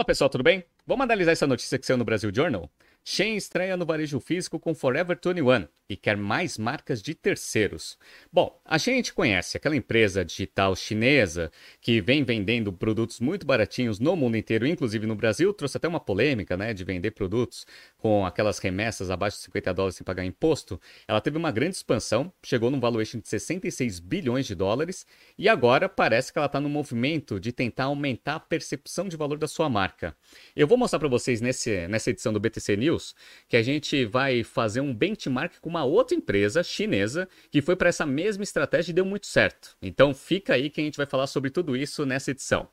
Fala 0.00 0.06
pessoal, 0.06 0.30
tudo 0.30 0.42
bem? 0.42 0.64
Vamos 0.86 1.04
analisar 1.04 1.32
essa 1.32 1.46
notícia 1.46 1.78
que 1.78 1.84
saiu 1.84 1.98
no 1.98 2.06
Brasil 2.06 2.32
Journal? 2.34 2.70
Shein 3.12 3.34
estreia 3.34 3.76
no 3.76 3.84
varejo 3.84 4.20
físico 4.20 4.56
com 4.56 4.72
Forever 4.72 5.18
21 5.20 5.66
e 5.88 5.96
quer 5.96 6.16
mais 6.16 6.56
marcas 6.56 7.02
de 7.02 7.12
terceiros. 7.12 7.98
Bom, 8.32 8.62
a 8.64 8.78
gente 8.78 9.12
conhece, 9.12 9.56
aquela 9.56 9.74
empresa 9.74 10.24
digital 10.24 10.76
chinesa 10.76 11.50
que 11.80 12.00
vem 12.00 12.22
vendendo 12.22 12.72
produtos 12.72 13.18
muito 13.18 13.44
baratinhos 13.44 13.98
no 13.98 14.14
mundo 14.14 14.36
inteiro, 14.36 14.64
inclusive 14.64 15.04
no 15.08 15.16
Brasil, 15.16 15.52
trouxe 15.52 15.76
até 15.76 15.88
uma 15.88 15.98
polêmica, 15.98 16.56
né, 16.56 16.72
de 16.72 16.84
vender 16.84 17.10
produtos 17.10 17.66
com 17.98 18.24
aquelas 18.24 18.60
remessas 18.60 19.10
abaixo 19.10 19.38
de 19.38 19.42
50 19.42 19.74
dólares 19.74 19.96
sem 19.96 20.04
pagar 20.04 20.24
imposto. 20.24 20.80
Ela 21.08 21.20
teve 21.20 21.36
uma 21.36 21.50
grande 21.50 21.74
expansão, 21.74 22.32
chegou 22.44 22.70
num 22.70 22.78
valuation 22.78 23.18
de 23.18 23.28
66 23.28 23.98
bilhões 23.98 24.46
de 24.46 24.54
dólares 24.54 25.04
e 25.36 25.48
agora 25.48 25.88
parece 25.88 26.32
que 26.32 26.38
ela 26.38 26.46
está 26.46 26.60
no 26.60 26.68
movimento 26.68 27.40
de 27.40 27.50
tentar 27.50 27.86
aumentar 27.86 28.36
a 28.36 28.40
percepção 28.40 29.08
de 29.08 29.16
valor 29.16 29.36
da 29.36 29.48
sua 29.48 29.68
marca. 29.68 30.16
Eu 30.54 30.68
vou 30.68 30.78
mostrar 30.78 31.00
para 31.00 31.08
vocês 31.08 31.40
nesse, 31.40 31.88
nessa 31.88 32.10
edição 32.10 32.32
do 32.32 32.38
BTC 32.38 32.76
News 32.76 32.99
News 33.00 33.14
que 33.48 33.56
a 33.56 33.62
gente 33.62 34.04
vai 34.04 34.44
fazer 34.44 34.80
um 34.80 34.94
benchmark 34.94 35.58
com 35.60 35.68
uma 35.68 35.84
outra 35.84 36.16
empresa 36.16 36.62
chinesa 36.62 37.28
que 37.50 37.62
foi 37.62 37.74
para 37.74 37.88
essa 37.88 38.04
mesma 38.04 38.44
estratégia 38.44 38.92
e 38.92 38.94
deu 38.94 39.04
muito 39.04 39.26
certo. 39.26 39.76
Então 39.80 40.14
fica 40.14 40.54
aí 40.54 40.68
que 40.68 40.80
a 40.80 40.84
gente 40.84 40.96
vai 40.96 41.06
falar 41.06 41.26
sobre 41.26 41.50
tudo 41.50 41.76
isso 41.76 42.04
nessa 42.04 42.30
edição. 42.30 42.68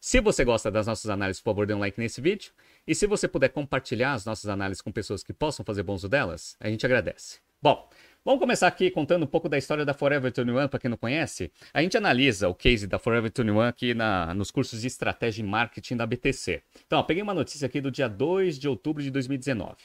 Se 0.00 0.20
você 0.20 0.44
gosta 0.44 0.70
das 0.70 0.86
nossas 0.86 1.10
análises, 1.10 1.40
por 1.40 1.50
favor, 1.50 1.66
dê 1.66 1.74
um 1.74 1.78
like 1.78 1.98
nesse 1.98 2.20
vídeo. 2.20 2.52
E 2.86 2.94
se 2.94 3.06
você 3.06 3.26
puder 3.26 3.48
compartilhar 3.48 4.12
as 4.12 4.24
nossas 4.24 4.48
análises 4.48 4.80
com 4.80 4.92
pessoas 4.92 5.22
que 5.22 5.32
possam 5.32 5.64
fazer 5.64 5.82
bom 5.82 5.94
uso 5.94 6.08
delas, 6.08 6.56
a 6.60 6.68
gente 6.68 6.86
agradece. 6.86 7.38
Bom, 7.60 7.90
Vamos 8.28 8.40
começar 8.40 8.66
aqui 8.66 8.90
contando 8.90 9.22
um 9.22 9.26
pouco 9.26 9.48
da 9.48 9.56
história 9.56 9.86
da 9.86 9.94
Forever 9.94 10.30
21, 10.30 10.68
para 10.68 10.78
quem 10.78 10.90
não 10.90 10.98
conhece. 10.98 11.50
A 11.72 11.80
gente 11.80 11.96
analisa 11.96 12.46
o 12.46 12.54
case 12.54 12.86
da 12.86 12.98
Forever 12.98 13.32
21 13.34 13.60
aqui 13.62 13.94
na, 13.94 14.34
nos 14.34 14.50
cursos 14.50 14.82
de 14.82 14.86
estratégia 14.86 15.40
e 15.40 15.46
marketing 15.46 15.96
da 15.96 16.04
BTC. 16.04 16.62
Então, 16.86 16.98
ó, 16.98 17.02
peguei 17.02 17.22
uma 17.22 17.32
notícia 17.32 17.64
aqui 17.64 17.80
do 17.80 17.90
dia 17.90 18.06
2 18.06 18.58
de 18.58 18.68
outubro 18.68 19.02
de 19.02 19.10
2019. 19.10 19.76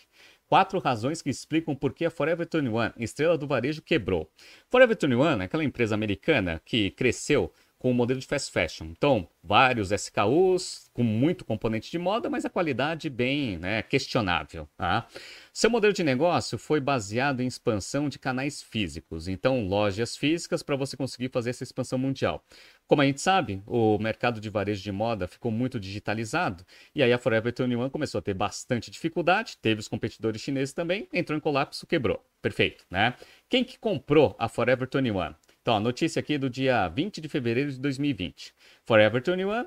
Quatro 0.46 0.78
razões 0.80 1.22
que 1.22 1.30
explicam 1.30 1.74
por 1.74 1.94
que 1.94 2.04
a 2.04 2.12
Forever 2.12 2.46
21, 2.46 3.02
estrela 3.02 3.38
do 3.38 3.48
varejo, 3.48 3.82
quebrou. 3.82 4.30
Forever 4.70 4.98
21 5.00 5.42
é 5.42 5.46
aquela 5.46 5.64
empresa 5.64 5.96
americana 5.96 6.62
que 6.66 6.92
cresceu 6.92 7.50
com 7.84 7.92
o 7.92 7.94
modelo 7.94 8.18
de 8.18 8.26
fast 8.26 8.50
fashion. 8.50 8.86
Então, 8.86 9.28
vários 9.44 9.92
SKUs 9.92 10.90
com 10.94 11.04
muito 11.04 11.44
componente 11.44 11.92
de 11.92 12.00
moda, 12.00 12.30
mas 12.30 12.46
a 12.46 12.50
qualidade 12.50 13.10
bem 13.10 13.58
né, 13.58 13.82
questionável. 13.82 14.70
Tá? 14.78 15.06
Seu 15.52 15.70
modelo 15.70 15.92
de 15.92 16.02
negócio 16.02 16.58
foi 16.58 16.80
baseado 16.80 17.42
em 17.42 17.46
expansão 17.46 18.08
de 18.08 18.18
canais 18.18 18.64
físicos, 18.64 19.28
então 19.28 19.68
lojas 19.68 20.16
físicas 20.16 20.64
para 20.64 20.78
você 20.78 20.96
conseguir 20.96 21.28
fazer 21.28 21.50
essa 21.50 21.66
expansão 21.66 22.00
mundial. 22.00 22.42
Como 22.88 23.02
a 23.02 23.06
gente 23.06 23.20
sabe, 23.20 23.62
o 23.68 23.98
mercado 23.98 24.40
de 24.40 24.50
varejo 24.50 24.82
de 24.82 24.92
moda 24.94 25.28
ficou 25.28 25.52
muito 25.52 25.78
digitalizado 25.78 26.66
e 26.96 27.04
aí 27.04 27.12
a 27.12 27.18
Forever 27.18 27.54
21 27.54 27.90
começou 27.90 28.20
a 28.20 28.22
ter 28.22 28.34
bastante 28.34 28.90
dificuldade, 28.90 29.58
teve 29.62 29.82
os 29.82 29.90
competidores 29.90 30.42
chineses 30.42 30.74
também, 30.74 31.06
entrou 31.12 31.38
em 31.38 31.42
colapso, 31.42 31.86
quebrou. 31.86 32.24
Perfeito, 32.42 32.86
né? 32.90 33.16
Quem 33.50 33.62
que 33.62 33.78
comprou 33.78 34.38
a 34.40 34.48
Forever 34.48 34.88
21? 34.90 35.43
Então, 35.64 35.78
a 35.78 35.80
notícia 35.80 36.20
aqui 36.20 36.38
do 36.38 36.50
dia 36.50 36.90
20 36.90 37.22
de 37.22 37.30
fevereiro 37.30 37.72
de 37.72 37.80
2020. 37.80 38.54
Forever 38.84 39.24
21, 39.26 39.66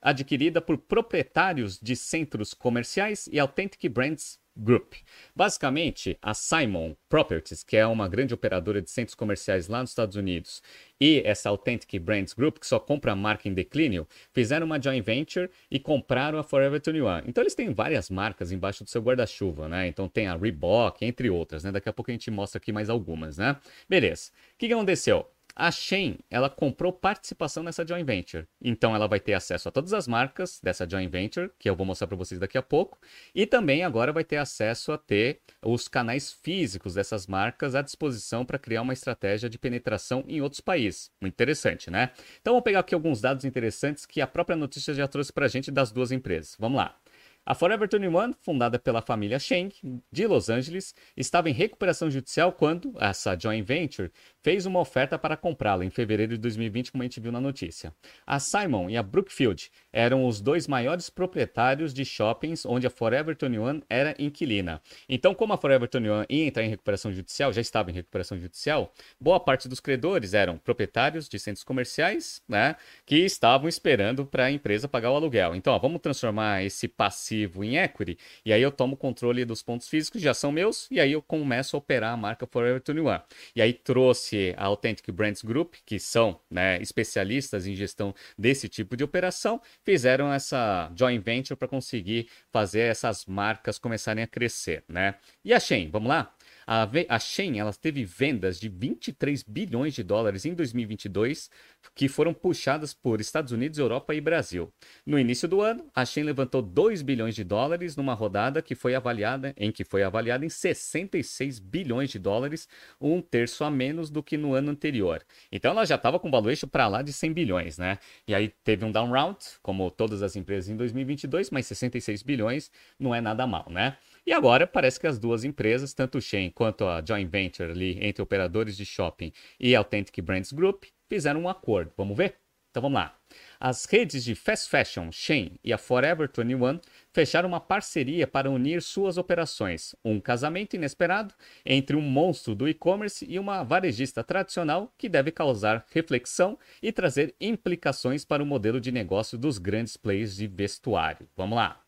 adquirida 0.00 0.60
por 0.60 0.78
proprietários 0.78 1.80
de 1.80 1.96
centros 1.96 2.54
comerciais 2.54 3.26
e 3.26 3.40
Authentic 3.40 3.88
Brands 3.88 4.38
Group. 4.56 4.94
Basicamente, 5.34 6.16
a 6.22 6.32
Simon 6.32 6.94
Properties, 7.08 7.64
que 7.64 7.76
é 7.76 7.84
uma 7.84 8.06
grande 8.06 8.32
operadora 8.32 8.80
de 8.80 8.88
centros 8.88 9.16
comerciais 9.16 9.66
lá 9.66 9.80
nos 9.80 9.90
Estados 9.90 10.14
Unidos, 10.14 10.62
e 11.00 11.22
essa 11.24 11.48
Authentic 11.48 11.98
Brands 12.00 12.34
Group, 12.34 12.58
que 12.58 12.66
só 12.66 12.78
compra 12.78 13.16
marca 13.16 13.48
em 13.48 13.54
declínio, 13.54 14.06
fizeram 14.32 14.66
uma 14.66 14.80
joint 14.80 15.04
venture 15.04 15.50
e 15.68 15.80
compraram 15.80 16.38
a 16.38 16.44
Forever 16.44 16.80
21. 16.80 17.28
Então 17.28 17.42
eles 17.42 17.56
têm 17.56 17.72
várias 17.74 18.10
marcas 18.10 18.52
embaixo 18.52 18.84
do 18.84 18.90
seu 18.90 19.02
guarda-chuva, 19.02 19.68
né? 19.68 19.88
Então 19.88 20.06
tem 20.06 20.28
a 20.28 20.36
Reebok, 20.36 21.04
entre 21.04 21.30
outras, 21.30 21.64
né? 21.64 21.72
Daqui 21.72 21.88
a 21.88 21.92
pouco 21.92 22.12
a 22.12 22.14
gente 22.14 22.30
mostra 22.30 22.58
aqui 22.58 22.70
mais 22.70 22.88
algumas, 22.88 23.38
né? 23.38 23.56
Beleza. 23.88 24.30
O 24.54 24.58
que, 24.58 24.68
que 24.68 24.74
aconteceu? 24.74 25.31
A 25.54 25.70
Shein, 25.70 26.18
ela 26.30 26.48
comprou 26.48 26.92
participação 26.92 27.62
nessa 27.62 27.86
joint 27.86 28.04
venture. 28.04 28.46
Então 28.60 28.94
ela 28.94 29.06
vai 29.06 29.20
ter 29.20 29.34
acesso 29.34 29.68
a 29.68 29.72
todas 29.72 29.92
as 29.92 30.08
marcas 30.08 30.60
dessa 30.62 30.88
joint 30.88 31.10
venture, 31.10 31.50
que 31.58 31.68
eu 31.68 31.76
vou 31.76 31.86
mostrar 31.86 32.06
para 32.06 32.16
vocês 32.16 32.40
daqui 32.40 32.56
a 32.56 32.62
pouco, 32.62 32.98
e 33.34 33.46
também 33.46 33.84
agora 33.84 34.12
vai 34.12 34.24
ter 34.24 34.36
acesso 34.36 34.92
a 34.92 34.98
ter 34.98 35.40
os 35.62 35.88
canais 35.88 36.32
físicos 36.32 36.94
dessas 36.94 37.26
marcas 37.26 37.74
à 37.74 37.82
disposição 37.82 38.44
para 38.44 38.58
criar 38.58 38.82
uma 38.82 38.92
estratégia 38.92 39.48
de 39.48 39.58
penetração 39.58 40.24
em 40.26 40.40
outros 40.40 40.60
países. 40.60 41.10
Muito 41.20 41.34
interessante, 41.34 41.90
né? 41.90 42.10
Então 42.40 42.54
vamos 42.54 42.64
pegar 42.64 42.80
aqui 42.80 42.94
alguns 42.94 43.20
dados 43.20 43.44
interessantes 43.44 44.06
que 44.06 44.20
a 44.20 44.26
própria 44.26 44.56
notícia 44.56 44.94
já 44.94 45.06
trouxe 45.06 45.32
para 45.32 45.46
a 45.46 45.48
gente 45.48 45.70
das 45.70 45.92
duas 45.92 46.12
empresas. 46.12 46.56
Vamos 46.58 46.78
lá. 46.78 47.01
A 47.44 47.56
Forever 47.56 47.88
21, 47.90 48.34
fundada 48.40 48.78
pela 48.78 49.02
família 49.02 49.36
Sheng, 49.36 49.72
de 50.12 50.26
Los 50.28 50.48
Angeles, 50.48 50.94
estava 51.16 51.50
em 51.50 51.52
recuperação 51.52 52.08
judicial 52.08 52.52
quando 52.52 52.94
essa 53.00 53.36
joint 53.36 53.66
venture 53.66 54.12
fez 54.40 54.64
uma 54.64 54.78
oferta 54.78 55.18
para 55.18 55.36
comprá-la 55.36 55.84
em 55.84 55.90
fevereiro 55.90 56.34
de 56.34 56.38
2020, 56.38 56.92
como 56.92 57.02
a 57.02 57.04
gente 57.04 57.18
viu 57.18 57.32
na 57.32 57.40
notícia. 57.40 57.92
A 58.24 58.38
Simon 58.38 58.88
e 58.88 58.96
a 58.96 59.02
Brookfield 59.02 59.72
eram 59.92 60.24
os 60.24 60.40
dois 60.40 60.68
maiores 60.68 61.10
proprietários 61.10 61.92
de 61.92 62.04
shoppings 62.04 62.64
onde 62.64 62.86
a 62.86 62.90
Forever 62.90 63.36
21 63.36 63.82
era 63.90 64.14
inquilina. 64.20 64.80
Então, 65.08 65.34
como 65.34 65.52
a 65.52 65.56
Forever 65.56 65.88
21 65.92 66.26
ia 66.28 66.46
entrar 66.46 66.62
em 66.62 66.70
recuperação 66.70 67.12
judicial, 67.12 67.52
já 67.52 67.60
estava 67.60 67.90
em 67.90 67.94
recuperação 67.94 68.38
judicial, 68.38 68.94
boa 69.20 69.40
parte 69.40 69.68
dos 69.68 69.80
credores 69.80 70.32
eram 70.32 70.58
proprietários 70.58 71.28
de 71.28 71.40
centros 71.40 71.64
comerciais, 71.64 72.40
né, 72.48 72.76
que 73.04 73.16
estavam 73.16 73.68
esperando 73.68 74.24
para 74.24 74.44
a 74.44 74.50
empresa 74.52 74.86
pagar 74.86 75.10
o 75.10 75.16
aluguel. 75.16 75.56
Então, 75.56 75.72
ó, 75.74 75.78
vamos 75.80 76.00
transformar 76.00 76.62
esse 76.62 76.86
passivo 76.86 77.31
passivo 77.32 77.64
em 77.64 77.78
equity, 77.78 78.18
e 78.44 78.52
aí 78.52 78.60
eu 78.60 78.70
tomo 78.70 78.96
controle 78.96 79.44
dos 79.44 79.62
pontos 79.62 79.88
físicos, 79.88 80.20
já 80.20 80.34
são 80.34 80.52
meus, 80.52 80.86
e 80.90 81.00
aí 81.00 81.12
eu 81.12 81.22
começo 81.22 81.76
a 81.76 81.78
operar 81.78 82.12
a 82.12 82.16
marca 82.16 82.46
Forever 82.46 82.82
21. 82.86 83.20
E 83.56 83.62
aí 83.62 83.72
trouxe 83.72 84.54
a 84.56 84.66
Authentic 84.66 85.10
Brands 85.10 85.42
Group, 85.42 85.74
que 85.86 85.98
são 85.98 86.38
né, 86.50 86.80
especialistas 86.80 87.66
em 87.66 87.74
gestão 87.74 88.14
desse 88.36 88.68
tipo 88.68 88.96
de 88.96 89.04
operação, 89.04 89.60
fizeram 89.84 90.32
essa 90.32 90.92
joint 90.94 91.22
venture 91.22 91.56
para 91.56 91.68
conseguir 91.68 92.28
fazer 92.50 92.80
essas 92.80 93.24
marcas 93.24 93.78
começarem 93.78 94.22
a 94.22 94.26
crescer, 94.26 94.84
né? 94.88 95.14
E 95.44 95.52
a 95.52 95.60
Shein, 95.60 95.88
vamos 95.90 96.08
lá? 96.08 96.34
A, 96.66 96.88
a 97.08 97.18
Shein 97.18 97.58
ela 97.58 97.72
teve 97.72 98.04
vendas 98.04 98.58
de 98.58 98.68
23 98.68 99.42
bilhões 99.42 99.94
de 99.94 100.02
dólares 100.02 100.44
em 100.44 100.54
2022, 100.54 101.50
que 101.94 102.08
foram 102.08 102.32
puxadas 102.32 102.94
por 102.94 103.20
Estados 103.20 103.52
Unidos, 103.52 103.78
Europa 103.78 104.14
e 104.14 104.20
Brasil. 104.20 104.72
No 105.04 105.18
início 105.18 105.48
do 105.48 105.60
ano, 105.60 105.86
a 105.94 106.04
Shein 106.04 106.24
levantou 106.24 106.62
2 106.62 107.02
bilhões 107.02 107.34
de 107.34 107.44
dólares 107.44 107.96
numa 107.96 108.14
rodada 108.14 108.62
que 108.62 108.74
foi 108.74 108.94
avaliada 108.94 109.52
em 109.56 109.70
que 109.70 109.84
foi 109.84 110.02
avaliada 110.02 110.44
em 110.44 110.48
66 110.48 111.58
bilhões 111.58 112.10
de 112.10 112.18
dólares, 112.18 112.68
um 113.00 113.20
terço 113.20 113.64
a 113.64 113.70
menos 113.70 114.10
do 114.10 114.22
que 114.22 114.36
no 114.36 114.54
ano 114.54 114.70
anterior. 114.70 115.22
Então 115.50 115.72
ela 115.72 115.84
já 115.84 115.96
estava 115.96 116.18
com 116.18 116.30
valuation 116.30 116.68
para 116.68 116.88
lá 116.88 117.02
de 117.02 117.12
100 117.12 117.32
bilhões, 117.32 117.78
né? 117.78 117.98
E 118.26 118.34
aí 118.34 118.48
teve 118.64 118.84
um 118.84 118.92
down 118.92 119.10
round, 119.10 119.38
como 119.62 119.90
todas 119.90 120.22
as 120.22 120.36
empresas 120.36 120.68
em 120.68 120.76
2022, 120.76 121.50
mas 121.50 121.66
66 121.66 122.22
bilhões 122.22 122.70
não 122.98 123.14
é 123.14 123.20
nada 123.20 123.46
mal, 123.46 123.66
né? 123.70 123.96
E 124.24 124.32
agora 124.32 124.66
parece 124.66 125.00
que 125.00 125.06
as 125.06 125.18
duas 125.18 125.44
empresas, 125.44 125.92
tanto 125.92 126.18
o 126.18 126.20
Shein 126.20 126.50
quanto 126.50 126.86
a 126.86 127.02
joint 127.04 127.28
venture 127.28 127.72
ali 127.72 127.98
entre 128.00 128.22
operadores 128.22 128.76
de 128.76 128.84
shopping 128.84 129.32
e 129.58 129.74
Authentic 129.74 130.20
Brands 130.22 130.52
Group, 130.52 130.84
fizeram 131.08 131.42
um 131.42 131.48
acordo. 131.48 131.92
Vamos 131.96 132.16
ver? 132.16 132.36
Então 132.70 132.80
vamos 132.80 132.96
lá. 132.96 133.14
As 133.60 133.84
redes 133.84 134.24
de 134.24 134.34
fast 134.34 134.70
fashion 134.70 135.12
Shein 135.12 135.58
e 135.62 135.72
a 135.72 135.78
Forever 135.78 136.30
21 136.34 136.80
fecharam 137.12 137.48
uma 137.48 137.60
parceria 137.60 138.26
para 138.26 138.50
unir 138.50 138.80
suas 138.80 139.18
operações, 139.18 139.94
um 140.02 140.18
casamento 140.18 140.74
inesperado 140.74 141.34
entre 141.66 141.96
um 141.96 142.00
monstro 142.00 142.54
do 142.54 142.66
e-commerce 142.66 143.26
e 143.28 143.38
uma 143.38 143.62
varejista 143.62 144.24
tradicional 144.24 144.94
que 144.96 145.08
deve 145.08 145.30
causar 145.30 145.84
reflexão 145.90 146.58
e 146.82 146.90
trazer 146.90 147.34
implicações 147.38 148.24
para 148.24 148.42
o 148.42 148.46
modelo 148.46 148.80
de 148.80 148.90
negócio 148.90 149.36
dos 149.36 149.58
grandes 149.58 149.96
players 149.98 150.34
de 150.34 150.46
vestuário. 150.46 151.28
Vamos 151.36 151.56
lá. 151.56 151.81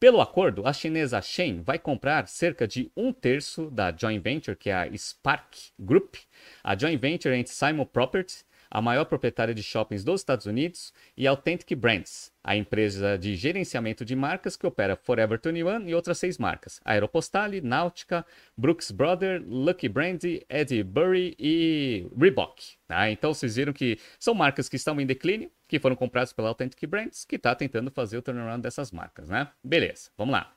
Pelo 0.00 0.20
acordo, 0.20 0.64
a 0.64 0.72
chinesa 0.72 1.20
Shein 1.20 1.60
vai 1.60 1.76
comprar 1.76 2.28
cerca 2.28 2.68
de 2.68 2.88
um 2.96 3.12
terço 3.12 3.68
da 3.68 3.90
joint 3.90 4.22
venture, 4.22 4.56
que 4.56 4.70
é 4.70 4.74
a 4.74 4.96
Spark 4.96 5.72
Group, 5.76 6.14
a 6.62 6.78
joint 6.78 7.00
venture 7.00 7.34
entre 7.34 7.52
Simon 7.52 7.84
Properties 7.84 8.46
a 8.70 8.80
maior 8.82 9.04
proprietária 9.04 9.54
de 9.54 9.62
shoppings 9.62 10.04
dos 10.04 10.20
Estados 10.20 10.46
Unidos, 10.46 10.92
e 11.16 11.26
Authentic 11.26 11.74
Brands, 11.74 12.32
a 12.42 12.56
empresa 12.56 13.18
de 13.18 13.36
gerenciamento 13.36 14.04
de 14.04 14.14
marcas 14.14 14.56
que 14.56 14.66
opera 14.66 14.96
Forever 14.96 15.40
21 15.42 15.88
e 15.88 15.94
outras 15.94 16.18
seis 16.18 16.38
marcas: 16.38 16.80
Aeropostale, 16.84 17.60
Náutica, 17.60 18.24
Brooks 18.56 18.90
Brothers, 18.90 19.44
Lucky 19.46 19.88
Brandy, 19.88 20.44
Eddie 20.48 20.82
Burry 20.82 21.34
e 21.38 22.06
Reebok. 22.16 22.76
Tá? 22.86 23.10
Então 23.10 23.34
vocês 23.34 23.56
viram 23.56 23.72
que 23.72 23.98
são 24.18 24.34
marcas 24.34 24.68
que 24.68 24.76
estão 24.76 25.00
em 25.00 25.06
declínio, 25.06 25.50
que 25.66 25.78
foram 25.78 25.96
compradas 25.96 26.32
pela 26.32 26.48
Authentic 26.48 26.86
Brands, 26.86 27.24
que 27.24 27.36
está 27.36 27.54
tentando 27.54 27.90
fazer 27.90 28.18
o 28.18 28.22
turnaround 28.22 28.62
dessas 28.62 28.90
marcas. 28.90 29.28
Né? 29.28 29.48
Beleza, 29.62 30.10
vamos 30.16 30.32
lá. 30.32 30.52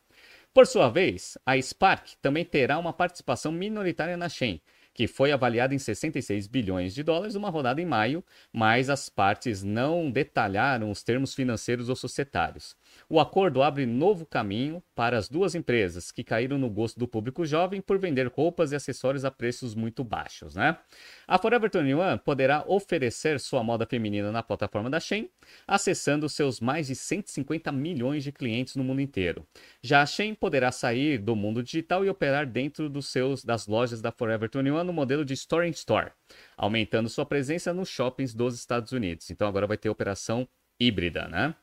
Por 0.53 0.67
sua 0.67 0.89
vez, 0.89 1.37
a 1.45 1.59
Spark 1.61 2.15
também 2.21 2.43
terá 2.43 2.77
uma 2.77 2.91
participação 2.91 3.53
minoritária 3.53 4.17
na 4.17 4.27
Shein, 4.27 4.61
que 4.93 5.07
foi 5.07 5.31
avaliada 5.31 5.73
em 5.73 5.79
66 5.79 6.47
bilhões 6.47 6.93
de 6.93 7.03
dólares 7.03 7.35
numa 7.35 7.49
rodada 7.49 7.81
em 7.81 7.85
maio, 7.85 8.23
mas 8.51 8.89
as 8.89 9.09
partes 9.09 9.63
não 9.63 10.11
detalharam 10.11 10.91
os 10.91 11.03
termos 11.03 11.33
financeiros 11.33 11.89
ou 11.89 11.95
societários. 11.95 12.75
O 13.09 13.19
acordo 13.19 13.61
abre 13.61 13.85
novo 13.85 14.25
caminho 14.25 14.81
para 14.95 15.17
as 15.17 15.27
duas 15.27 15.53
empresas 15.53 16.11
que 16.11 16.23
caíram 16.23 16.57
no 16.57 16.69
gosto 16.69 16.99
do 16.99 17.07
público 17.07 17.45
jovem 17.45 17.81
por 17.81 17.99
vender 17.99 18.27
roupas 18.27 18.71
e 18.71 18.75
acessórios 18.75 19.25
a 19.25 19.31
preços 19.31 19.75
muito 19.75 20.03
baixos, 20.03 20.55
né? 20.55 20.77
A 21.27 21.37
Forever 21.37 21.69
21 21.69 22.17
poderá 22.19 22.63
oferecer 22.67 23.39
sua 23.39 23.63
moda 23.63 23.85
feminina 23.85 24.31
na 24.31 24.41
plataforma 24.41 24.89
da 24.89 24.99
Shein, 24.99 25.29
acessando 25.67 26.29
seus 26.29 26.59
mais 26.59 26.87
de 26.87 26.95
150 26.95 27.71
milhões 27.71 28.23
de 28.23 28.31
clientes 28.31 28.75
no 28.75 28.83
mundo 28.83 29.01
inteiro. 29.01 29.45
Já 29.81 30.01
a 30.01 30.05
Shein 30.05 30.33
poderá 30.33 30.71
sair 30.71 31.17
do 31.17 31.35
mundo 31.35 31.61
digital 31.61 32.05
e 32.05 32.09
operar 32.09 32.45
dentro 32.45 32.89
dos 32.89 33.07
seus, 33.07 33.43
das 33.43 33.67
lojas 33.67 34.01
da 34.01 34.11
Forever 34.11 34.49
21 34.49 34.83
no 34.83 34.93
modelo 34.93 35.25
de 35.25 35.33
Store 35.33 35.67
in 35.67 35.71
Store, 35.71 36.11
aumentando 36.55 37.09
sua 37.09 37.25
presença 37.25 37.73
nos 37.73 37.89
shoppings 37.89 38.33
dos 38.33 38.55
Estados 38.55 38.91
Unidos. 38.91 39.29
Então 39.29 39.47
agora 39.47 39.67
vai 39.67 39.77
ter 39.77 39.89
operação 39.89 40.47
híbrida, 40.79 41.27
né? 41.27 41.55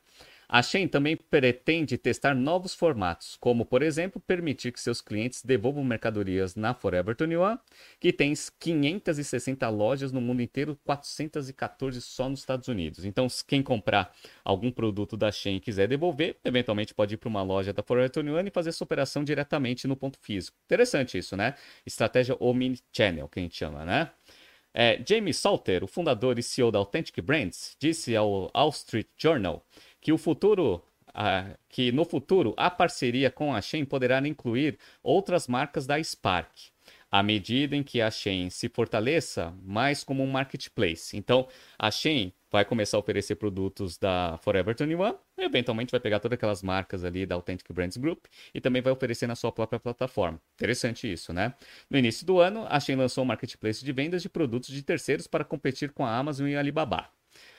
A 0.51 0.63
Shein 0.63 0.87
também 0.87 1.15
pretende 1.15 1.95
testar 1.95 2.33
novos 2.33 2.73
formatos, 2.73 3.37
como, 3.39 3.63
por 3.63 3.83
exemplo, 3.83 4.19
permitir 4.19 4.71
que 4.71 4.81
seus 4.81 4.99
clientes 4.99 5.43
devolvam 5.43 5.83
mercadorias 5.83 6.55
na 6.55 6.73
Forever 6.73 7.15
21, 7.15 7.55
que 7.99 8.11
tem 8.11 8.33
560 8.59 9.69
lojas 9.69 10.11
no 10.11 10.19
mundo 10.19 10.41
inteiro, 10.41 10.75
414 10.83 12.01
só 12.01 12.27
nos 12.27 12.39
Estados 12.39 12.67
Unidos. 12.67 13.05
Então, 13.05 13.27
quem 13.45 13.61
comprar 13.61 14.11
algum 14.43 14.71
produto 14.71 15.15
da 15.15 15.31
Shein 15.31 15.57
e 15.57 15.59
quiser 15.59 15.87
devolver, 15.87 16.35
eventualmente 16.43 16.95
pode 16.95 17.13
ir 17.13 17.17
para 17.17 17.29
uma 17.29 17.43
loja 17.43 17.71
da 17.71 17.83
Forever 17.83 18.09
21 18.11 18.47
e 18.47 18.49
fazer 18.49 18.69
essa 18.69 18.83
operação 18.83 19.23
diretamente 19.23 19.87
no 19.87 19.95
ponto 19.95 20.17
físico. 20.19 20.57
Interessante 20.65 21.15
isso, 21.15 21.37
né? 21.37 21.53
Estratégia 21.85 22.35
Omni-Channel, 22.39 23.29
que 23.29 23.39
a 23.39 23.43
gente 23.43 23.55
chama, 23.55 23.85
né? 23.85 24.09
É, 24.73 25.01
Jamie 25.05 25.33
Salter, 25.33 25.83
o 25.83 25.87
fundador 25.87 26.37
e 26.37 26.43
CEO 26.43 26.71
da 26.71 26.77
Authentic 26.77 27.19
Brands, 27.21 27.75
disse 27.79 28.15
ao 28.15 28.51
Wall 28.55 28.69
Street 28.69 29.07
Journal 29.17 29.65
que 30.01 30.11
o 30.11 30.17
futuro 30.17 30.83
que 31.67 31.91
no 31.91 32.05
futuro 32.05 32.53
a 32.55 32.69
parceria 32.69 33.31
com 33.31 33.53
a 33.53 33.61
Shein 33.61 33.83
poderá 33.83 34.25
incluir 34.25 34.77
outras 35.03 35.47
marcas 35.47 35.85
da 35.87 36.01
Spark, 36.01 36.69
à 37.11 37.23
medida 37.23 37.75
em 37.75 37.83
que 37.83 37.99
a 37.99 38.11
Shein 38.11 38.49
se 38.49 38.69
fortaleça 38.69 39.53
mais 39.63 40.03
como 40.03 40.23
um 40.23 40.27
marketplace. 40.27 41.17
Então, 41.17 41.47
a 41.77 41.89
Shein 41.89 42.31
vai 42.51 42.63
começar 42.63 42.95
a 42.97 42.99
oferecer 42.99 43.35
produtos 43.35 43.97
da 43.97 44.37
Forever 44.43 44.75
21, 44.77 45.15
e 45.37 45.43
eventualmente 45.43 45.91
vai 45.91 45.99
pegar 45.99 46.19
todas 46.19 46.35
aquelas 46.35 46.61
marcas 46.61 47.03
ali 47.03 47.25
da 47.25 47.35
Authentic 47.35 47.71
Brands 47.73 47.97
Group 47.97 48.25
e 48.53 48.61
também 48.61 48.81
vai 48.81 48.93
oferecer 48.93 49.27
na 49.27 49.35
sua 49.35 49.51
própria 49.51 49.79
plataforma. 49.79 50.39
Interessante 50.55 51.11
isso, 51.11 51.33
né? 51.33 51.53
No 51.89 51.97
início 51.97 52.25
do 52.25 52.39
ano, 52.39 52.65
a 52.69 52.79
Shein 52.79 52.95
lançou 52.95 53.23
um 53.23 53.27
marketplace 53.27 53.83
de 53.83 53.91
vendas 53.91 54.21
de 54.21 54.29
produtos 54.29 54.69
de 54.69 54.83
terceiros 54.83 55.27
para 55.27 55.43
competir 55.43 55.91
com 55.91 56.05
a 56.05 56.15
Amazon 56.15 56.47
e 56.47 56.55
a 56.55 56.59
Alibaba. 56.59 57.09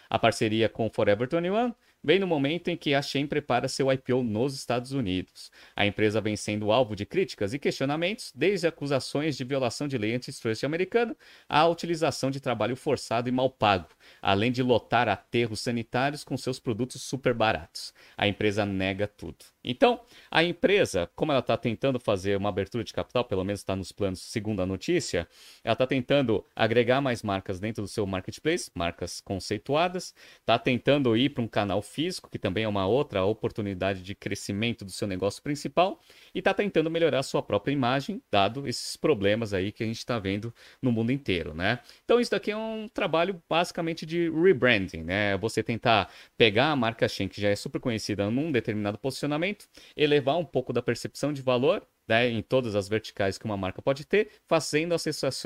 A 0.08 0.18
parceria 0.18 0.68
com 0.68 0.90
Forever 0.90 1.28
21 1.30 1.72
vem 2.02 2.18
no 2.18 2.26
momento 2.26 2.68
em 2.68 2.76
que 2.76 2.94
a 2.94 3.02
Shein 3.02 3.26
prepara 3.26 3.68
seu 3.68 3.92
IPO 3.92 4.22
nos 4.22 4.54
Estados 4.54 4.92
Unidos. 4.92 5.50
A 5.76 5.86
empresa 5.86 6.20
vem 6.20 6.36
sendo 6.36 6.72
alvo 6.72 6.96
de 6.96 7.04
críticas 7.04 7.52
e 7.54 7.58
questionamentos, 7.58 8.32
desde 8.34 8.66
acusações 8.66 9.36
de 9.36 9.44
violação 9.44 9.86
de 9.86 9.98
lei 9.98 10.14
antitrust 10.14 10.64
americana 10.64 11.16
à 11.48 11.66
utilização 11.66 12.30
de 12.30 12.40
trabalho 12.40 12.76
forçado 12.76 13.28
e 13.28 13.32
mal 13.32 13.50
pago, 13.50 13.88
além 14.22 14.50
de 14.50 14.62
lotar 14.62 15.08
aterros 15.08 15.60
sanitários 15.60 16.24
com 16.24 16.36
seus 16.36 16.58
produtos 16.58 17.02
super 17.02 17.34
baratos. 17.34 17.92
A 18.16 18.26
empresa 18.26 18.64
nega 18.64 19.06
tudo. 19.06 19.44
Então, 19.62 20.00
a 20.30 20.42
empresa, 20.42 21.10
como 21.14 21.32
ela 21.32 21.40
está 21.40 21.56
tentando 21.56 22.00
fazer 22.00 22.36
uma 22.36 22.48
abertura 22.48 22.82
de 22.82 22.92
capital, 22.92 23.24
pelo 23.24 23.44
menos 23.44 23.60
está 23.60 23.76
nos 23.76 23.92
planos, 23.92 24.20
segundo 24.20 24.62
a 24.62 24.66
notícia, 24.66 25.28
ela 25.62 25.74
está 25.74 25.86
tentando 25.86 26.44
agregar 26.56 27.00
mais 27.00 27.22
marcas 27.22 27.60
dentro 27.60 27.82
do 27.82 27.88
seu 27.88 28.06
marketplace, 28.06 28.70
marcas 28.74 29.20
conceituadas, 29.20 30.14
está 30.38 30.58
tentando 30.58 31.16
ir 31.16 31.30
para 31.30 31.42
um 31.42 31.48
canal 31.48 31.82
físico, 31.82 32.30
que 32.30 32.38
também 32.38 32.64
é 32.64 32.68
uma 32.68 32.86
outra 32.86 33.24
oportunidade 33.24 34.02
de 34.02 34.14
crescimento 34.14 34.84
do 34.84 34.90
seu 34.90 35.06
negócio 35.06 35.42
principal, 35.42 36.00
e 36.34 36.38
está 36.38 36.54
tentando 36.54 36.90
melhorar 36.90 37.18
a 37.18 37.22
sua 37.22 37.42
própria 37.42 37.72
imagem, 37.72 38.22
dado 38.30 38.66
esses 38.66 38.96
problemas 38.96 39.52
aí 39.52 39.72
que 39.72 39.82
a 39.82 39.86
gente 39.86 39.98
está 39.98 40.18
vendo 40.18 40.54
no 40.80 40.90
mundo 40.90 41.12
inteiro, 41.12 41.52
né? 41.52 41.80
Então 42.04 42.18
isso 42.20 42.30
daqui 42.30 42.50
é 42.50 42.56
um 42.56 42.88
trabalho 42.88 43.42
basicamente 43.48 44.06
de 44.06 44.30
rebranding, 44.30 45.02
né? 45.02 45.36
Você 45.38 45.62
tentar 45.62 46.10
pegar 46.36 46.70
a 46.70 46.76
marca 46.76 47.08
Shen, 47.08 47.28
que 47.28 47.40
já 47.40 47.48
é 47.48 47.56
super 47.56 47.80
conhecida 47.80 48.30
num 48.30 48.50
determinado 48.50 48.98
posicionamento, 48.98 49.49
elevar 49.96 50.38
um 50.38 50.44
pouco 50.44 50.72
da 50.72 50.82
percepção 50.82 51.32
de 51.32 51.42
valor 51.42 51.86
né, 52.10 52.28
em 52.28 52.42
todas 52.42 52.74
as 52.74 52.88
verticais 52.88 53.38
que 53.38 53.44
uma 53.44 53.56
marca 53.56 53.80
pode 53.80 54.04
ter, 54.04 54.30
fazendo 54.48 54.96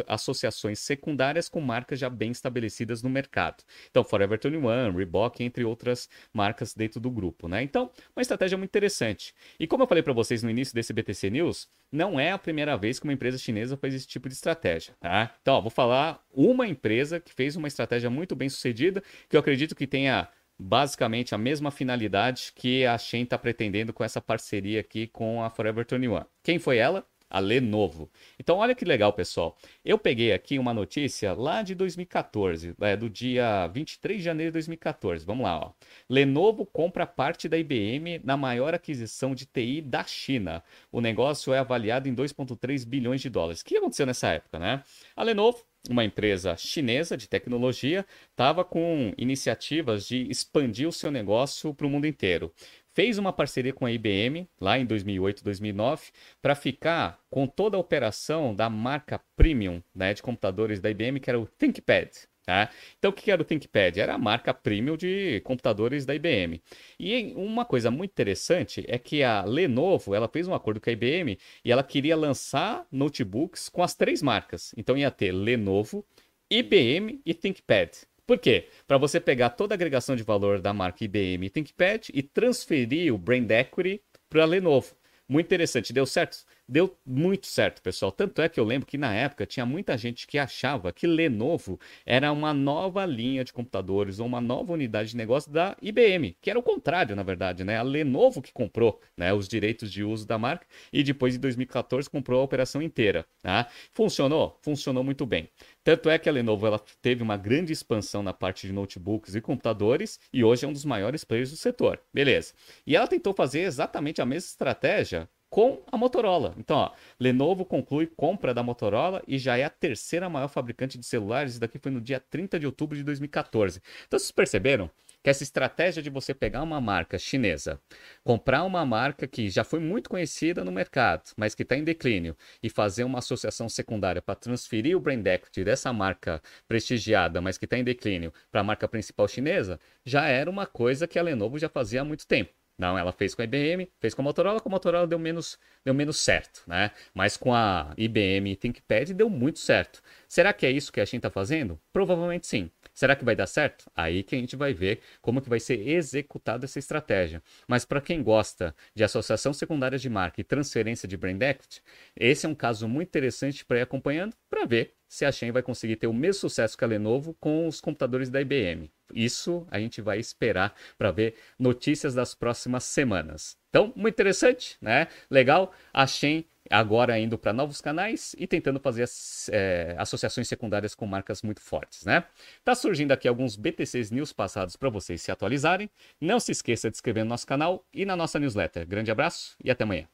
associações 0.08 0.78
secundárias 0.78 1.46
com 1.46 1.60
marcas 1.60 1.98
já 1.98 2.08
bem 2.08 2.30
estabelecidas 2.30 3.02
no 3.02 3.10
mercado. 3.10 3.62
Então, 3.90 4.02
Forever 4.02 4.40
21, 4.42 4.96
Reebok, 4.96 5.44
entre 5.44 5.62
outras 5.62 6.08
marcas 6.32 6.72
dentro 6.74 6.98
do 6.98 7.10
grupo. 7.10 7.48
Né? 7.48 7.62
Então, 7.62 7.90
uma 8.16 8.22
estratégia 8.22 8.56
muito 8.56 8.70
interessante. 8.70 9.34
E 9.60 9.66
como 9.66 9.82
eu 9.82 9.86
falei 9.86 10.02
para 10.02 10.14
vocês 10.14 10.42
no 10.42 10.48
início 10.48 10.74
desse 10.74 10.94
BTC 10.94 11.28
News, 11.28 11.68
não 11.92 12.18
é 12.18 12.32
a 12.32 12.38
primeira 12.38 12.78
vez 12.78 12.98
que 12.98 13.04
uma 13.04 13.12
empresa 13.12 13.36
chinesa 13.36 13.76
faz 13.76 13.94
esse 13.94 14.06
tipo 14.06 14.26
de 14.26 14.34
estratégia. 14.34 14.94
Tá? 14.98 15.34
Então, 15.42 15.56
ó, 15.56 15.60
vou 15.60 15.70
falar 15.70 16.24
uma 16.32 16.66
empresa 16.66 17.20
que 17.20 17.32
fez 17.34 17.56
uma 17.56 17.68
estratégia 17.68 18.08
muito 18.08 18.34
bem 18.34 18.48
sucedida, 18.48 19.02
que 19.28 19.36
eu 19.36 19.40
acredito 19.40 19.74
que 19.74 19.86
tenha 19.86 20.30
basicamente 20.64 21.34
a 21.34 21.38
mesma 21.38 21.70
finalidade 21.70 22.52
que 22.54 22.86
a 22.86 22.96
Shen 22.96 23.24
está 23.24 23.36
pretendendo 23.36 23.92
com 23.92 24.02
essa 24.02 24.20
parceria 24.20 24.80
aqui 24.80 25.06
com 25.06 25.42
a 25.42 25.50
Forever 25.50 25.86
21. 25.86 26.24
Quem 26.42 26.58
foi 26.58 26.78
ela? 26.78 27.06
A 27.28 27.38
Lenovo. 27.38 28.10
Então, 28.38 28.58
olha 28.58 28.74
que 28.74 28.84
legal, 28.84 29.12
pessoal. 29.12 29.58
Eu 29.84 29.98
peguei 29.98 30.32
aqui 30.32 30.58
uma 30.58 30.72
notícia 30.72 31.34
lá 31.34 31.62
de 31.62 31.74
2014, 31.74 32.74
é, 32.80 32.96
do 32.96 33.10
dia 33.10 33.66
23 33.66 34.18
de 34.18 34.24
janeiro 34.24 34.52
de 34.52 34.54
2014. 34.54 35.26
Vamos 35.26 35.44
lá, 35.44 35.58
ó. 35.58 35.72
Lenovo 36.08 36.64
compra 36.64 37.06
parte 37.06 37.48
da 37.48 37.58
IBM 37.58 38.20
na 38.24 38.36
maior 38.36 38.72
aquisição 38.72 39.34
de 39.34 39.46
TI 39.46 39.82
da 39.82 40.04
China. 40.04 40.62
O 40.92 41.00
negócio 41.00 41.52
é 41.52 41.58
avaliado 41.58 42.08
em 42.08 42.14
2,3 42.14 42.86
bilhões 42.86 43.20
de 43.20 43.28
dólares. 43.28 43.60
O 43.60 43.64
que 43.64 43.76
aconteceu 43.76 44.06
nessa 44.06 44.28
época, 44.28 44.58
né? 44.58 44.82
A 45.16 45.22
Lenovo 45.24 45.64
uma 45.88 46.04
empresa 46.04 46.56
chinesa 46.56 47.16
de 47.16 47.28
tecnologia, 47.28 48.06
estava 48.30 48.64
com 48.64 49.12
iniciativas 49.16 50.06
de 50.06 50.30
expandir 50.30 50.88
o 50.88 50.92
seu 50.92 51.10
negócio 51.10 51.74
para 51.74 51.86
o 51.86 51.90
mundo 51.90 52.06
inteiro. 52.06 52.52
Fez 52.94 53.18
uma 53.18 53.32
parceria 53.32 53.72
com 53.72 53.84
a 53.86 53.92
IBM 53.92 54.48
lá 54.60 54.78
em 54.78 54.86
2008, 54.86 55.42
2009, 55.42 56.12
para 56.40 56.54
ficar 56.54 57.18
com 57.28 57.46
toda 57.46 57.76
a 57.76 57.80
operação 57.80 58.54
da 58.54 58.70
marca 58.70 59.20
premium 59.36 59.82
né, 59.94 60.14
de 60.14 60.22
computadores 60.22 60.80
da 60.80 60.90
IBM, 60.90 61.18
que 61.18 61.28
era 61.28 61.40
o 61.40 61.46
ThinkPad. 61.46 62.08
Tá? 62.44 62.70
Então, 62.98 63.10
o 63.10 63.14
que 63.14 63.30
era 63.30 63.40
o 63.40 63.44
ThinkPad? 63.44 63.96
Era 63.96 64.14
a 64.14 64.18
marca 64.18 64.52
premium 64.52 64.98
de 64.98 65.40
computadores 65.44 66.04
da 66.04 66.14
IBM. 66.14 66.62
E 67.00 67.32
uma 67.36 67.64
coisa 67.64 67.90
muito 67.90 68.10
interessante 68.10 68.84
é 68.86 68.98
que 68.98 69.22
a 69.22 69.42
Lenovo 69.44 70.14
ela 70.14 70.28
fez 70.28 70.46
um 70.46 70.54
acordo 70.54 70.78
com 70.78 70.90
a 70.90 70.92
IBM 70.92 71.38
e 71.64 71.72
ela 71.72 71.82
queria 71.82 72.14
lançar 72.14 72.86
notebooks 72.92 73.70
com 73.70 73.82
as 73.82 73.94
três 73.94 74.20
marcas. 74.20 74.74
Então, 74.76 74.94
ia 74.94 75.10
ter 75.10 75.32
Lenovo, 75.32 76.04
IBM 76.50 77.18
e 77.24 77.32
ThinkPad. 77.32 77.90
Por 78.26 78.38
quê? 78.38 78.68
Para 78.86 78.98
você 78.98 79.18
pegar 79.18 79.50
toda 79.50 79.74
a 79.74 79.76
agregação 79.76 80.14
de 80.14 80.22
valor 80.22 80.60
da 80.60 80.74
marca 80.74 81.02
IBM 81.02 81.46
e 81.46 81.50
ThinkPad 81.50 82.10
e 82.12 82.22
transferir 82.22 83.14
o 83.14 83.18
brand 83.18 83.50
equity 83.50 84.02
para 84.28 84.42
a 84.42 84.46
Lenovo. 84.46 84.94
Muito 85.26 85.46
interessante. 85.46 85.92
Deu 85.92 86.04
certo? 86.04 86.44
Deu 86.66 86.96
muito 87.04 87.46
certo, 87.46 87.82
pessoal. 87.82 88.10
Tanto 88.10 88.40
é 88.40 88.48
que 88.48 88.58
eu 88.58 88.64
lembro 88.64 88.86
que 88.86 88.96
na 88.96 89.14
época 89.14 89.44
tinha 89.44 89.66
muita 89.66 89.98
gente 89.98 90.26
que 90.26 90.38
achava 90.38 90.92
que 90.94 91.06
Lenovo 91.06 91.78
era 92.06 92.32
uma 92.32 92.54
nova 92.54 93.04
linha 93.04 93.44
de 93.44 93.52
computadores 93.52 94.18
ou 94.18 94.26
uma 94.26 94.40
nova 94.40 94.72
unidade 94.72 95.10
de 95.10 95.16
negócio 95.16 95.52
da 95.52 95.76
IBM, 95.82 96.34
que 96.40 96.48
era 96.48 96.58
o 96.58 96.62
contrário, 96.62 97.14
na 97.14 97.22
verdade, 97.22 97.64
né? 97.64 97.76
A 97.76 97.82
Lenovo 97.82 98.40
que 98.40 98.50
comprou 98.50 98.98
né, 99.14 99.30
os 99.34 99.46
direitos 99.46 99.92
de 99.92 100.02
uso 100.02 100.26
da 100.26 100.38
marca 100.38 100.66
e 100.90 101.02
depois, 101.02 101.36
em 101.36 101.38
2014, 101.38 102.08
comprou 102.08 102.40
a 102.40 102.44
operação 102.44 102.80
inteira. 102.80 103.26
Tá? 103.42 103.68
Funcionou? 103.92 104.58
Funcionou 104.62 105.04
muito 105.04 105.26
bem. 105.26 105.50
Tanto 105.82 106.08
é 106.08 106.18
que 106.18 106.30
a 106.30 106.32
Lenovo 106.32 106.66
ela 106.66 106.80
teve 107.02 107.22
uma 107.22 107.36
grande 107.36 107.74
expansão 107.74 108.22
na 108.22 108.32
parte 108.32 108.66
de 108.66 108.72
notebooks 108.72 109.34
e 109.34 109.40
computadores 109.42 110.18
e 110.32 110.42
hoje 110.42 110.64
é 110.64 110.68
um 110.68 110.72
dos 110.72 110.86
maiores 110.86 111.24
players 111.24 111.50
do 111.50 111.58
setor. 111.58 112.00
Beleza. 112.12 112.54
E 112.86 112.96
ela 112.96 113.06
tentou 113.06 113.34
fazer 113.34 113.60
exatamente 113.60 114.22
a 114.22 114.24
mesma 114.24 114.48
estratégia 114.48 115.28
com 115.54 115.80
a 115.92 115.96
Motorola. 115.96 116.52
Então, 116.58 116.76
ó, 116.76 116.90
Lenovo 117.20 117.64
conclui 117.64 118.08
compra 118.08 118.52
da 118.52 118.60
Motorola 118.60 119.22
e 119.24 119.38
já 119.38 119.56
é 119.56 119.62
a 119.62 119.70
terceira 119.70 120.28
maior 120.28 120.48
fabricante 120.48 120.98
de 120.98 121.06
celulares. 121.06 121.52
Isso 121.52 121.60
daqui 121.60 121.78
foi 121.78 121.92
no 121.92 122.00
dia 122.00 122.18
30 122.18 122.58
de 122.58 122.66
outubro 122.66 122.96
de 122.96 123.04
2014. 123.04 123.80
Então, 124.04 124.18
vocês 124.18 124.32
perceberam 124.32 124.90
que 125.22 125.30
essa 125.30 125.44
estratégia 125.44 126.02
de 126.02 126.10
você 126.10 126.34
pegar 126.34 126.60
uma 126.60 126.80
marca 126.80 127.20
chinesa, 127.20 127.80
comprar 128.24 128.64
uma 128.64 128.84
marca 128.84 129.28
que 129.28 129.48
já 129.48 129.62
foi 129.62 129.78
muito 129.78 130.10
conhecida 130.10 130.64
no 130.64 130.72
mercado, 130.72 131.22
mas 131.36 131.54
que 131.54 131.62
está 131.62 131.76
em 131.76 131.84
declínio, 131.84 132.36
e 132.60 132.68
fazer 132.68 133.04
uma 133.04 133.20
associação 133.20 133.68
secundária 133.68 134.20
para 134.20 134.34
transferir 134.34 134.96
o 134.96 135.00
brand 135.00 135.24
equity 135.24 135.62
dessa 135.62 135.92
marca 135.92 136.42
prestigiada, 136.66 137.40
mas 137.40 137.56
que 137.56 137.64
está 137.64 137.78
em 137.78 137.84
declínio, 137.84 138.32
para 138.50 138.62
a 138.62 138.64
marca 138.64 138.88
principal 138.88 139.28
chinesa, 139.28 139.78
já 140.04 140.26
era 140.26 140.50
uma 140.50 140.66
coisa 140.66 141.06
que 141.06 141.16
a 141.16 141.22
Lenovo 141.22 141.60
já 141.60 141.68
fazia 141.68 142.00
há 142.00 142.04
muito 142.04 142.26
tempo. 142.26 142.52
Não, 142.76 142.98
ela 142.98 143.12
fez 143.12 143.34
com 143.34 143.42
a 143.42 143.44
IBM, 143.44 143.88
fez 144.00 144.14
com 144.14 144.22
a 144.22 144.24
Motorola, 144.24 144.60
com 144.60 144.68
a 144.68 144.72
Motorola 144.72 145.06
deu 145.06 145.18
menos, 145.18 145.58
deu 145.84 145.94
menos 145.94 146.18
certo, 146.18 146.62
né? 146.66 146.90
Mas 147.14 147.36
com 147.36 147.54
a 147.54 147.94
IBM 147.96 148.50
e 148.50 148.56
ThinkPad 148.56 149.10
deu 149.12 149.30
muito 149.30 149.60
certo. 149.60 150.02
Será 150.28 150.52
que 150.52 150.66
é 150.66 150.70
isso 150.70 150.92
que 150.92 151.00
a 151.00 151.06
Shin 151.06 151.18
está 151.18 151.30
fazendo? 151.30 151.78
Provavelmente 151.92 152.46
sim. 152.46 152.70
Será 152.92 153.14
que 153.14 153.24
vai 153.24 153.36
dar 153.36 153.46
certo? 153.46 153.90
Aí 153.94 154.22
que 154.22 154.34
a 154.34 154.38
gente 154.38 154.56
vai 154.56 154.72
ver 154.72 155.00
como 155.20 155.40
que 155.40 155.48
vai 155.48 155.60
ser 155.60 155.88
executada 155.88 156.64
essa 156.64 156.78
estratégia. 156.78 157.42
Mas 157.68 157.84
para 157.84 158.00
quem 158.00 158.22
gosta 158.22 158.74
de 158.94 159.04
associação 159.04 159.52
secundária 159.52 159.98
de 159.98 160.08
marca 160.10 160.40
e 160.40 160.44
transferência 160.44 161.08
de 161.08 161.16
brand 161.16 161.40
equity, 161.40 161.82
esse 162.16 162.46
é 162.46 162.48
um 162.48 162.54
caso 162.54 162.88
muito 162.88 163.08
interessante 163.08 163.64
para 163.64 163.78
ir 163.78 163.82
acompanhando 163.82 164.34
para 164.48 164.64
ver 164.64 164.94
se 165.14 165.24
a 165.24 165.30
Shen 165.30 165.52
vai 165.52 165.62
conseguir 165.62 165.94
ter 165.94 166.08
o 166.08 166.12
mesmo 166.12 166.40
sucesso 166.40 166.76
que 166.76 166.82
a 166.82 166.88
Lenovo 166.88 167.34
com 167.34 167.68
os 167.68 167.80
computadores 167.80 168.28
da 168.28 168.40
IBM. 168.40 168.90
Isso 169.14 169.64
a 169.70 169.78
gente 169.78 170.00
vai 170.00 170.18
esperar 170.18 170.74
para 170.98 171.12
ver 171.12 171.36
notícias 171.56 172.14
das 172.14 172.34
próximas 172.34 172.82
semanas. 172.82 173.56
Então, 173.70 173.92
muito 173.94 174.14
interessante, 174.14 174.76
né? 174.80 175.06
Legal. 175.30 175.72
A 175.92 176.04
Shen 176.04 176.44
agora 176.68 177.16
indo 177.16 177.38
para 177.38 177.52
novos 177.52 177.80
canais 177.80 178.34
e 178.36 178.44
tentando 178.44 178.80
fazer 178.80 179.04
as, 179.04 179.48
é, 179.52 179.94
associações 179.98 180.48
secundárias 180.48 180.96
com 180.96 181.06
marcas 181.06 181.42
muito 181.42 181.60
fortes, 181.60 182.04
né? 182.04 182.24
Tá 182.64 182.74
surgindo 182.74 183.12
aqui 183.12 183.28
alguns 183.28 183.54
BTCs 183.54 184.10
News 184.10 184.32
passados 184.32 184.74
para 184.74 184.90
vocês 184.90 185.22
se 185.22 185.30
atualizarem. 185.30 185.88
Não 186.20 186.40
se 186.40 186.50
esqueça 186.50 186.90
de 186.90 186.96
inscrever 186.96 187.22
no 187.22 187.28
nosso 187.30 187.46
canal 187.46 187.86
e 187.94 188.04
na 188.04 188.16
nossa 188.16 188.40
newsletter. 188.40 188.84
Grande 188.84 189.12
abraço 189.12 189.56
e 189.62 189.70
até 189.70 189.84
amanhã. 189.84 190.08